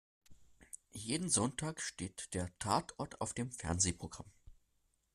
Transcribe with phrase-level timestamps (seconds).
[0.93, 4.25] Jeden Sonntag steht der Tatort auf dem Fernsehprogramm.